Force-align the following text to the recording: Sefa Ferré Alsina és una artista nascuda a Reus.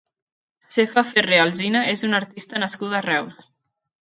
Sefa 0.77 1.03
Ferré 1.09 1.39
Alsina 1.41 1.83
és 1.93 2.07
una 2.09 2.19
artista 2.23 2.63
nascuda 2.65 2.99
a 3.03 3.07
Reus. 3.09 3.39